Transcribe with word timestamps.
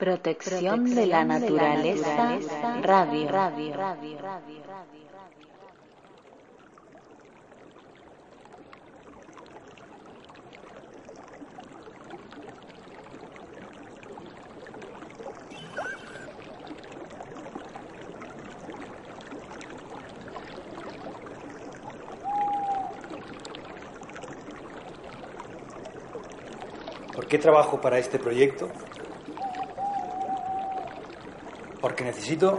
Protección, 0.00 0.94
de 0.94 1.04
la 1.04 1.26
naturaleza, 1.26 2.38
radio. 2.80 3.28
radio. 3.28 3.76
¿Por 27.14 27.26
qué 27.26 27.36
trabajo 27.36 27.82
para 27.82 27.98
este 27.98 28.18
proyecto? 28.18 28.70
Porque 31.80 32.04
necesito 32.04 32.58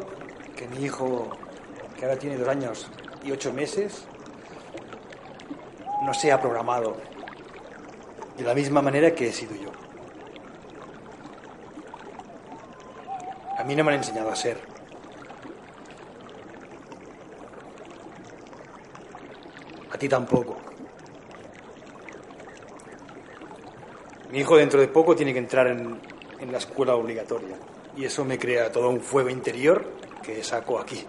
que 0.55 0.67
mi 0.67 0.83
hijo, 0.83 1.29
que 1.97 2.05
ahora 2.05 2.17
tiene 2.17 2.37
dos 2.37 2.47
años 2.47 2.87
y 3.23 3.31
ocho 3.31 3.53
meses, 3.53 4.05
no 6.03 6.13
sea 6.13 6.41
programado 6.41 6.97
de 8.35 8.43
la 8.43 8.55
misma 8.55 8.81
manera 8.81 9.13
que 9.13 9.27
he 9.27 9.31
sido 9.31 9.55
yo. 9.55 9.69
A 13.57 13.63
mí 13.63 13.75
no 13.75 13.83
me 13.83 13.91
han 13.91 13.97
enseñado 13.99 14.31
a 14.31 14.35
ser. 14.35 14.57
A 19.91 19.97
ti 19.99 20.09
tampoco. 20.09 20.57
Mi 24.31 24.39
hijo 24.39 24.57
dentro 24.57 24.79
de 24.79 24.87
poco 24.87 25.15
tiene 25.15 25.33
que 25.33 25.39
entrar 25.39 25.67
en, 25.67 26.01
en 26.39 26.51
la 26.51 26.57
escuela 26.57 26.95
obligatoria 26.95 27.55
y 27.97 28.05
eso 28.05 28.25
me 28.25 28.37
crea 28.37 28.71
todo 28.71 28.89
un 28.89 29.01
fuego 29.01 29.29
interior 29.29 29.85
que 30.23 30.43
saco 30.43 30.79
aquí. 30.79 31.03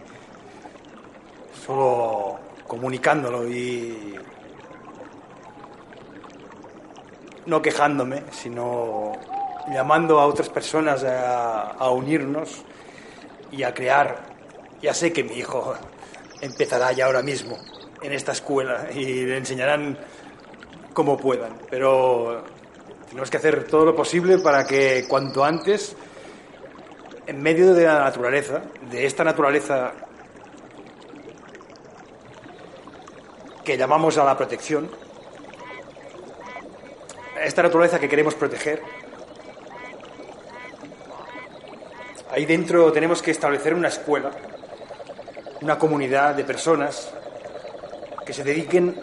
Solo 1.65 2.39
comunicándolo 2.67 3.49
y 3.49 4.15
no 7.47 7.61
quejándome, 7.63 8.23
sino 8.31 9.13
llamando 9.73 10.21
a 10.21 10.27
otras 10.27 10.49
personas 10.49 11.05
a, 11.05 11.91
unirnos 11.91 12.65
y 13.51 13.63
a 13.63 13.75
crear. 13.75 14.33
Ya 14.81 14.95
sé 14.95 15.13
que 15.13 15.23
mi 15.23 15.35
hijo 15.35 15.75
empezará 16.41 16.93
ya 16.93 17.07
ahora 17.07 17.23
mismo 17.23 17.57
en 18.01 18.13
esta 18.13 18.33
escuela 18.33 18.89
y 18.93 19.25
le 19.27 19.37
enseñarán 19.37 19.99
como 20.93 21.17
puedan, 21.17 21.57
pero 21.71 22.45
tenemos 23.09 23.31
que 23.31 23.37
hacer 23.37 23.65
todo 23.65 23.85
lo 23.85 23.95
posible 23.95 24.39
para 24.39 24.67
que 24.67 25.07
cuanto 25.09 25.45
antes 25.45 25.97
en 27.33 27.43
medio 27.43 27.73
de 27.73 27.85
la 27.85 28.01
naturaleza, 28.01 28.61
de 28.91 29.07
esta 29.07 29.25
naturaleza 29.25 29.93
que 33.65 33.79
llamamos 33.79 34.19
a 34.19 34.25
la 34.25 34.37
protección, 34.37 34.91
esta 37.43 37.63
naturaleza 37.63 37.99
que 37.99 38.07
queremos 38.07 38.35
proteger, 38.35 38.83
ahí 42.31 42.45
dentro 42.45 42.93
tenemos 42.93 43.23
que 43.23 43.31
establecer 43.31 43.73
una 43.73 43.89
escuela, 43.89 44.31
una 45.63 45.79
comunidad 45.79 46.35
de 46.35 46.45
personas 46.45 47.15
que 48.27 48.35
se 48.35 48.45
dediquen 48.45 48.95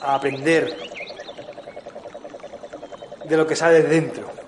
a 0.00 0.16
aprender 0.16 0.76
de 3.24 3.36
lo 3.36 3.46
que 3.46 3.54
sale 3.54 3.82
de 3.82 3.88
dentro 3.88 4.43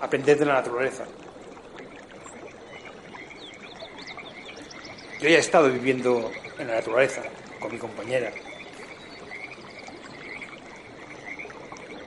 aprender 0.00 0.38
de 0.38 0.46
la 0.46 0.54
naturaleza. 0.54 1.04
Yo 5.20 5.28
ya 5.28 5.36
he 5.36 5.40
estado 5.40 5.70
viviendo 5.70 6.30
en 6.58 6.68
la 6.68 6.76
naturaleza 6.76 7.22
con 7.58 7.70
mi 7.72 7.78
compañera. 7.78 8.32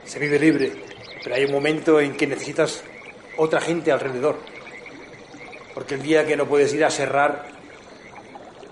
Se 0.04 0.18
vive 0.18 0.38
libre, 0.38 0.72
pero 1.22 1.36
hay 1.36 1.44
un 1.44 1.52
momento 1.52 2.00
en 2.00 2.16
que 2.16 2.26
necesitas 2.26 2.82
otra 3.36 3.60
gente 3.60 3.92
alrededor. 3.92 4.36
Porque 5.74 5.94
el 5.94 6.02
día 6.02 6.26
que 6.26 6.36
no 6.36 6.46
puedes 6.46 6.72
ir 6.74 6.84
a 6.84 6.90
serrar 6.90 7.46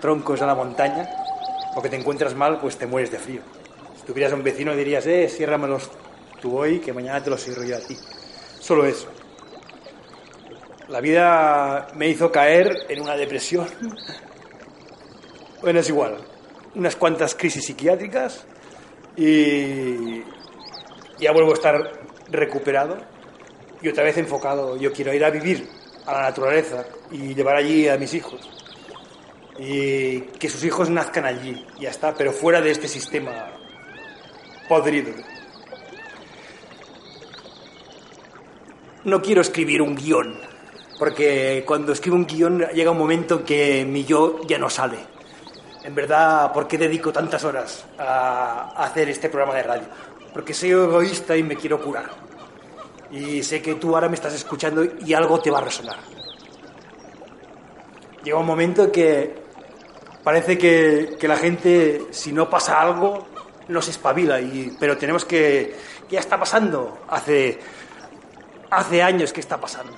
troncos 0.01 0.41
a 0.41 0.45
la 0.45 0.55
montaña, 0.55 1.09
porque 1.73 1.89
te 1.89 1.95
encuentras 1.95 2.35
mal, 2.35 2.59
pues 2.59 2.77
te 2.77 2.85
mueres 2.85 3.11
de 3.11 3.19
frío. 3.19 3.41
Si 3.97 4.05
tuvieras 4.05 4.33
un 4.33 4.43
vecino 4.43 4.75
dirías, 4.75 5.05
eh, 5.07 5.29
ciérramelos 5.29 5.89
tú 6.41 6.57
hoy, 6.57 6.79
que 6.79 6.91
mañana 6.91 7.23
te 7.23 7.29
los 7.29 7.41
cierro 7.41 7.63
yo 7.63 7.77
a 7.77 7.79
ti. 7.79 7.97
Solo 8.59 8.85
eso. 8.85 9.07
La 10.87 11.01
vida 11.01 11.87
me 11.95 12.09
hizo 12.09 12.31
caer 12.31 12.85
en 12.89 13.01
una 13.01 13.15
depresión. 13.15 13.67
Bueno, 15.61 15.79
es 15.79 15.89
igual. 15.89 16.17
Unas 16.75 16.95
cuantas 16.95 17.35
crisis 17.35 17.65
psiquiátricas 17.65 18.45
y 19.15 20.21
ya 21.19 21.31
vuelvo 21.31 21.51
a 21.51 21.53
estar 21.53 21.75
recuperado 22.29 22.97
y 23.81 23.87
otra 23.87 24.03
vez 24.03 24.17
enfocado. 24.17 24.75
Yo 24.77 24.91
quiero 24.91 25.13
ir 25.13 25.23
a 25.23 25.29
vivir 25.29 25.67
a 26.05 26.13
la 26.13 26.21
naturaleza 26.23 26.85
y 27.11 27.33
llevar 27.33 27.55
allí 27.55 27.87
a 27.87 27.97
mis 27.97 28.13
hijos. 28.13 28.41
Y 29.57 30.21
que 30.21 30.49
sus 30.49 30.63
hijos 30.65 30.89
nazcan 30.89 31.25
allí, 31.25 31.65
ya 31.79 31.91
está, 31.91 32.13
pero 32.13 32.33
fuera 32.33 32.59
de 32.59 32.71
este 32.71 32.87
sistema 32.87 33.51
podrido. 34.67 35.13
no 39.05 39.21
quiero 39.21 39.41
escribir 39.41 39.81
un 39.81 39.95
guion, 39.95 40.39
porque 40.99 41.63
cuando 41.65 41.91
escribo 41.91 42.15
un 42.15 42.25
guion 42.25 42.59
llega 42.73 42.91
un 42.91 42.97
momento 42.97 43.43
que 43.43 43.85
mi 43.85 44.05
yo 44.05 44.41
ya 44.47 44.57
no 44.57 44.69
sale. 44.69 44.97
En 45.83 45.93
verdad, 45.93 46.51
¿por 46.53 46.67
qué 46.67 46.77
dedico 46.77 47.11
tantas 47.11 47.43
horas 47.43 47.85
a 47.97 48.71
hacer 48.83 49.09
este 49.09 49.29
programa 49.29 49.55
de 49.55 49.63
radio? 49.63 49.83
Porque 50.33 50.53
soy 50.53 50.71
egoísta 50.71 51.35
y 51.35 51.43
me 51.43 51.55
quiero 51.55 51.81
curar. 51.81 52.09
Y 53.11 53.43
sé 53.43 53.61
que 53.61 53.75
tú 53.75 53.93
ahora 53.93 54.07
me 54.07 54.15
estás 54.15 54.33
escuchando 54.33 54.83
y 55.05 55.13
algo 55.13 55.39
te 55.39 55.51
va 55.51 55.59
a 55.59 55.63
resonar. 55.63 55.97
Llega 58.23 58.37
un 58.37 58.45
momento 58.45 58.91
que 58.91 59.35
parece 60.23 60.57
que, 60.57 61.17
la 61.21 61.35
gente, 61.35 62.05
si 62.11 62.31
no 62.31 62.49
pasa 62.49 62.81
algo, 62.81 63.27
no 63.67 63.81
se 63.81 63.91
espabila. 63.91 64.39
Y, 64.39 64.75
pero 64.79 64.97
tenemos 64.97 65.25
que... 65.25 65.75
Ya 66.09 66.19
está 66.19 66.39
pasando. 66.39 66.99
Hace 67.09 67.59
hace 68.73 69.01
años 69.01 69.31
que 69.31 69.39
está 69.39 69.59
pasando. 69.59 69.93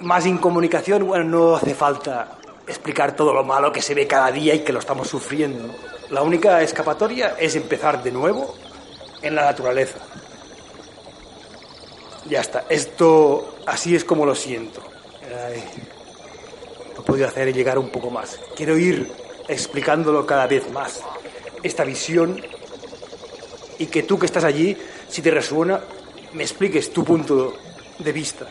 Más 0.00 0.26
incomunicación, 0.26 1.06
bueno, 1.06 1.24
no 1.24 1.56
hace 1.56 1.74
falta 1.74 2.38
explicar 2.66 3.14
todo 3.14 3.32
lo 3.32 3.44
malo 3.44 3.72
que 3.72 3.82
se 3.82 3.94
ve 3.94 4.06
cada 4.06 4.30
día 4.30 4.54
y 4.54 4.60
que 4.60 4.72
lo 4.72 4.78
estamos 4.78 5.08
sufriendo. 5.08 5.74
La 6.10 6.22
única 6.22 6.62
escapatoria 6.62 7.36
es 7.38 7.54
empezar 7.56 8.02
de 8.02 8.10
nuevo 8.10 8.54
en 9.22 9.34
la 9.34 9.42
naturaleza. 9.42 9.98
Ya 12.28 12.40
está, 12.40 12.64
esto 12.68 13.56
así 13.66 13.94
es 13.94 14.04
como 14.04 14.24
lo 14.24 14.34
siento. 14.34 14.82
no 16.94 17.00
he 17.00 17.04
podido 17.04 17.26
hacer 17.26 17.52
llegar 17.52 17.78
un 17.78 17.90
poco 17.90 18.10
más. 18.10 18.38
Quiero 18.56 18.78
ir 18.78 19.10
explicándolo 19.48 20.24
cada 20.26 20.46
vez 20.46 20.70
más. 20.70 21.00
Esta 21.62 21.84
visión 21.84 22.40
y 23.78 23.86
que 23.86 24.02
tú 24.02 24.18
que 24.18 24.26
estás 24.26 24.44
allí 24.44 24.76
si 25.10 25.22
te 25.22 25.30
resuena, 25.30 25.80
me 26.34 26.44
expliques 26.44 26.92
tu 26.92 27.04
punto 27.04 27.54
de 27.98 28.12
vista. 28.12 28.46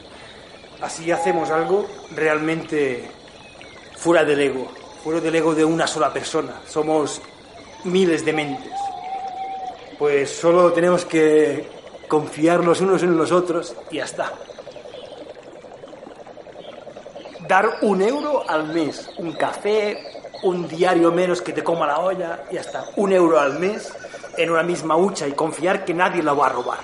Así 0.82 1.12
hacemos 1.12 1.50
algo 1.50 1.88
realmente 2.16 3.10
fuera 3.98 4.24
del 4.24 4.40
ego, 4.40 4.68
fuera 5.04 5.20
del 5.20 5.36
ego 5.36 5.54
de 5.54 5.66
una 5.66 5.86
sola 5.88 6.14
persona. 6.14 6.62
Somos 6.68 7.22
miles 7.84 8.24
de 8.24 8.34
mentes. 8.34 8.72
Pues 9.98 10.30
solo 10.30 10.72
tenemos 10.72 11.04
que 11.04 11.68
confiar 12.08 12.64
los 12.64 12.80
unos 12.80 13.04
en 13.04 13.18
los 13.18 13.32
otros 13.32 13.76
y 13.92 13.98
ya 13.98 14.06
está. 14.06 14.32
Dar 17.48 17.80
un 17.82 18.02
euro 18.02 18.50
al 18.50 18.68
mes, 18.68 19.10
un 19.18 19.34
café, 19.34 19.98
un 20.44 20.68
diario 20.68 21.12
menos 21.12 21.42
que 21.42 21.52
te 21.52 21.64
coma 21.64 21.88
la 21.88 22.00
olla, 22.00 22.44
y 22.52 22.56
ya 22.56 22.62
está. 22.62 22.86
Un 22.96 23.12
euro 23.12 23.40
al 23.40 23.60
mes 23.60 23.92
en 24.38 24.52
una 24.52 24.64
misma 24.64 24.96
hucha 24.96 25.28
y 25.28 25.34
confiar 25.34 25.84
que 25.84 25.94
nadie 25.94 26.24
la 26.24 26.34
va 26.34 26.46
a 26.46 26.50
robar, 26.50 26.80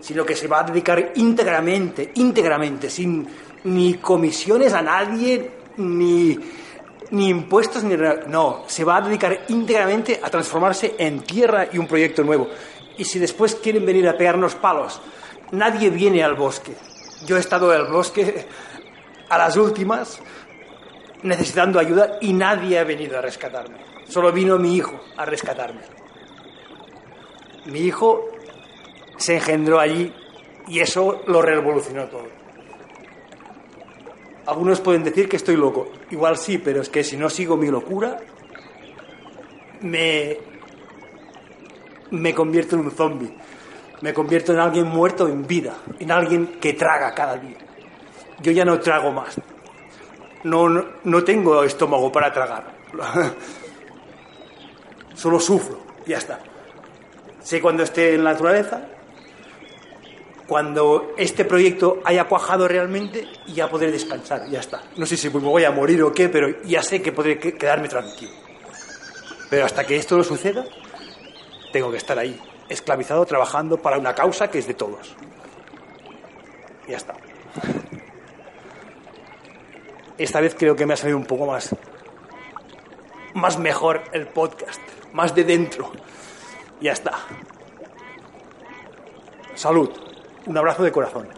sino 0.00 0.24
que 0.24 0.36
se 0.36 0.48
va 0.48 0.60
a 0.60 0.64
dedicar 0.64 1.12
íntegramente, 1.16 2.12
íntegramente, 2.14 2.90
sin 2.90 3.26
ni 3.64 3.94
comisiones 3.94 4.72
a 4.72 4.82
nadie, 4.82 5.50
ni, 5.76 6.38
ni 7.10 7.28
impuestos, 7.28 7.82
ni... 7.84 7.96
No, 8.28 8.64
se 8.66 8.84
va 8.84 8.96
a 8.96 9.00
dedicar 9.02 9.44
íntegramente 9.48 10.20
a 10.22 10.30
transformarse 10.30 10.94
en 10.98 11.20
tierra 11.20 11.68
y 11.72 11.78
un 11.78 11.86
proyecto 11.86 12.22
nuevo. 12.22 12.48
Y 12.96 13.04
si 13.04 13.18
después 13.18 13.54
quieren 13.56 13.84
venir 13.84 14.08
a 14.08 14.16
pegarnos 14.16 14.54
palos, 14.54 15.00
nadie 15.52 15.90
viene 15.90 16.22
al 16.22 16.34
bosque. 16.34 16.72
Yo 17.26 17.36
he 17.36 17.40
estado 17.40 17.72
en 17.74 17.80
el 17.80 17.92
bosque 17.92 18.46
a 19.28 19.38
las 19.38 19.56
últimas 19.56 20.20
necesitando 21.22 21.78
ayuda 21.78 22.18
y 22.20 22.32
nadie 22.32 22.78
ha 22.78 22.84
venido 22.84 23.18
a 23.18 23.22
rescatarme. 23.22 23.78
Solo 24.08 24.32
vino 24.32 24.58
mi 24.58 24.76
hijo 24.76 25.00
a 25.16 25.24
rescatarme. 25.24 25.80
Mi 27.66 27.80
hijo 27.80 28.30
se 29.18 29.34
engendró 29.34 29.78
allí 29.78 30.14
y 30.66 30.80
eso 30.80 31.22
lo 31.26 31.42
revolucionó 31.42 32.04
todo. 32.06 32.28
Algunos 34.46 34.80
pueden 34.80 35.04
decir 35.04 35.28
que 35.28 35.36
estoy 35.36 35.56
loco. 35.56 35.90
Igual 36.10 36.38
sí, 36.38 36.56
pero 36.56 36.80
es 36.80 36.88
que 36.88 37.04
si 37.04 37.18
no 37.18 37.28
sigo 37.28 37.56
mi 37.56 37.68
locura, 37.68 38.18
me, 39.82 40.38
me 42.10 42.34
convierto 42.34 42.76
en 42.76 42.82
un 42.82 42.90
zombie. 42.90 43.34
Me 44.00 44.14
convierto 44.14 44.52
en 44.52 44.60
alguien 44.60 44.86
muerto 44.86 45.28
en 45.28 45.46
vida, 45.46 45.74
en 45.98 46.10
alguien 46.10 46.58
que 46.60 46.72
traga 46.72 47.12
cada 47.14 47.36
día. 47.36 47.58
Yo 48.40 48.52
ya 48.52 48.64
no 48.64 48.78
trago 48.78 49.10
más. 49.10 49.38
No, 50.44 50.68
no, 50.68 50.84
no 51.04 51.24
tengo 51.24 51.64
estómago 51.64 52.10
para 52.12 52.32
tragar. 52.32 52.78
Solo 55.14 55.40
sufro, 55.40 55.80
ya 56.06 56.18
está. 56.18 56.38
Sé 57.40 57.60
cuando 57.60 57.82
esté 57.82 58.14
en 58.14 58.24
la 58.24 58.32
naturaleza, 58.32 58.86
cuando 60.48 61.12
este 61.18 61.44
proyecto 61.44 62.00
haya 62.06 62.24
cuajado 62.24 62.66
realmente 62.66 63.28
ya 63.46 63.68
podré 63.68 63.92
descansar, 63.92 64.48
ya 64.48 64.60
está. 64.60 64.82
No 64.96 65.04
sé 65.04 65.18
si 65.18 65.28
me 65.28 65.40
voy 65.40 65.64
a 65.64 65.70
morir 65.70 66.02
o 66.02 66.10
qué, 66.10 66.30
pero 66.30 66.62
ya 66.62 66.82
sé 66.82 67.02
que 67.02 67.12
podré 67.12 67.38
quedarme 67.38 67.86
tranquilo. 67.86 68.32
Pero 69.50 69.66
hasta 69.66 69.86
que 69.86 69.96
esto 69.96 70.16
no 70.16 70.24
suceda, 70.24 70.64
tengo 71.70 71.90
que 71.90 71.98
estar 71.98 72.18
ahí, 72.18 72.40
esclavizado, 72.66 73.26
trabajando 73.26 73.76
para 73.76 73.98
una 73.98 74.14
causa 74.14 74.50
que 74.50 74.58
es 74.58 74.66
de 74.66 74.72
todos. 74.72 75.14
Ya 76.88 76.96
está. 76.96 77.14
Esta 80.16 80.40
vez 80.40 80.54
creo 80.58 80.74
que 80.74 80.86
me 80.86 80.94
ha 80.94 80.96
salido 80.96 81.18
un 81.18 81.26
poco 81.26 81.44
más, 81.44 81.76
más 83.34 83.58
mejor 83.58 84.02
el 84.12 84.26
podcast, 84.28 84.80
más 85.12 85.34
de 85.34 85.44
dentro. 85.44 85.92
Ya 86.80 86.92
está. 86.92 87.18
Salud. 89.54 90.07
Un 90.48 90.56
abrazo 90.56 90.82
de 90.82 90.90
corazón. 90.90 91.28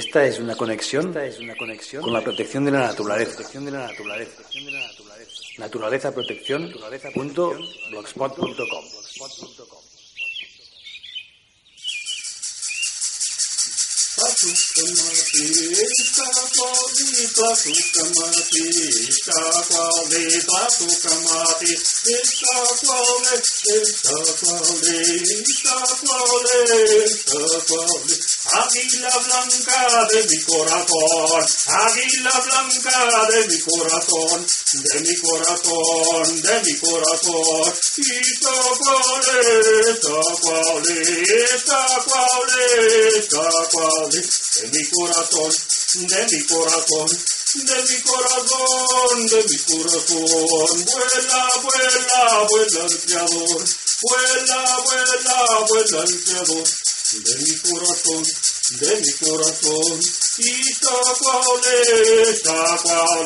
Esta 0.00 0.24
es 0.24 0.38
una 0.38 0.56
conexión, 0.56 1.08
Esta 1.08 1.26
es 1.26 1.38
una 1.40 1.54
conexión 1.54 2.02
con 2.02 2.14
la 2.14 2.22
protección 2.22 2.64
de 2.64 2.70
la 2.70 2.86
naturaleza. 2.86 3.34
Protección 3.34 3.66
de 3.66 3.70
la 3.70 3.80
naturaleza. 3.86 4.42
Naturaleza 5.58 6.14
protección. 6.14 6.72
Blogspot.com. 7.90 8.84
Águila 28.70 29.10
blanca 29.26 30.06
de 30.12 30.22
mi 30.28 30.38
corazón, 30.44 31.44
águila 31.66 32.30
blanca 32.38 33.26
de 33.32 33.48
mi 33.48 33.58
corazón, 33.58 34.46
de 34.72 35.00
mi 35.00 35.16
corazón, 35.16 36.40
de 36.40 36.60
mi 36.62 36.78
corazón. 36.78 37.74
Y 37.96 38.38
cuál 43.70 44.10
es, 44.14 44.38
de 44.54 44.68
mi 44.68 44.84
corazón, 44.90 45.52
de 45.94 46.26
mi 46.30 46.44
corazón, 46.46 47.08
de 47.54 47.82
mi 47.82 48.00
corazón, 48.02 49.26
de 49.26 49.44
mi 49.50 49.58
corazón. 49.66 50.84
Vuela, 50.86 51.42
vuela, 51.60 52.46
vuela 52.48 52.82
el 52.86 52.98
creador, 53.00 53.64
vuela, 54.02 54.60
vuela, 54.84 55.38
vuela 55.68 56.04
el 56.04 56.24
creador 56.24 56.68
de 57.12 57.34
mi 57.38 57.58
corazón, 57.58 58.22
de 58.70 58.96
mi 58.96 59.12
corazón. 59.14 60.00
Y 60.38 60.74
cuál 60.78 61.60
es, 61.66 62.42
cuál 62.42 63.24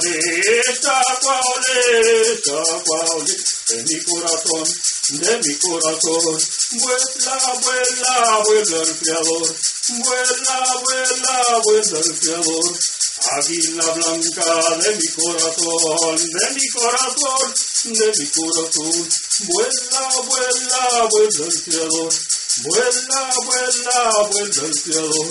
es, 1.66 3.54
de 3.68 3.82
mi 3.82 3.98
corazón, 4.04 4.64
de 5.10 5.38
mi 5.38 5.54
corazón. 5.56 6.38
Vuela, 6.72 7.36
vuela, 7.62 8.42
vuela 8.44 8.78
el 8.82 8.92
creador, 8.96 9.56
vuela, 9.88 10.58
vuela, 10.82 11.60
vuela 11.64 11.98
el 11.98 12.18
creador. 12.18 12.78
Águila 13.26 13.86
blanca 13.94 14.76
de 14.82 14.96
mi 14.96 15.08
corazón, 15.08 16.16
de 16.16 16.50
mi 16.54 16.68
corazón, 16.68 17.54
de 17.84 18.12
mi 18.18 18.26
corazón. 18.28 19.08
Vuela, 19.40 20.02
vuela, 20.26 21.08
vuela 21.10 21.46
el 21.46 21.62
creador. 21.62 22.12
Vuela, 22.62 23.30
vuela, 23.34 24.28
vuela 24.30 24.62
el 24.62 24.70
cual, 24.70 25.30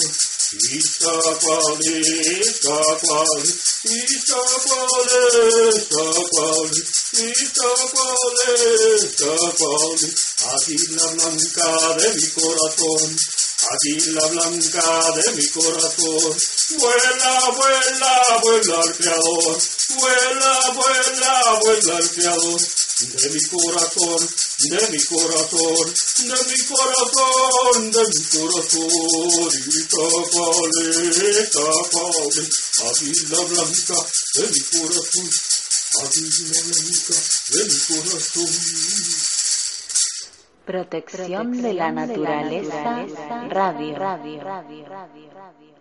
isa 0.71 1.13
cual, 1.39 1.79
isa 1.81 2.79
cual, 6.31 6.71
isa 7.15 7.63
cual. 9.55 9.99
Águila 10.51 11.07
blanca 11.13 11.95
de 11.95 12.07
mi 12.13 12.27
corazón, 12.29 13.15
águila 13.71 14.27
blanca 14.27 14.87
de 15.15 15.31
mi 15.31 15.47
corazón. 15.47 16.37
Vuela, 16.77 17.33
vuela, 17.55 18.13
vuela 18.43 18.81
al 18.81 18.93
creador. 18.97 19.61
Vuela, 19.95 20.53
vuela, 20.75 21.59
vuela 21.61 21.97
al 21.97 22.09
creador 22.09 22.82
de 23.11 23.29
mi 23.29 23.41
corazón, 23.50 24.29
de 24.69 24.88
mi 24.89 25.03
corazón, 25.03 25.94
de 26.17 26.38
mi 26.50 26.59
corazón, 26.65 27.91
de 27.91 28.03
mi 28.07 28.23
corazón, 28.31 29.50
y 29.51 29.60
grita 29.62 30.03
paleta, 30.31 31.65
padre, 31.91 32.43
águila 32.89 33.39
blanca 33.50 34.00
de 34.36 34.43
mi 34.48 34.60
corazón, 34.72 35.29
águila 36.03 36.60
blanca 36.63 37.15
de 37.50 37.62
mi 37.65 37.77
corazón. 37.88 38.51
Protección 40.65 41.62
de 41.62 41.74
la 41.74 41.91
naturaleza, 41.91 43.05
radio, 43.50 43.98
radio, 43.98 44.41
radio, 44.41 44.86
radio. 44.86 45.73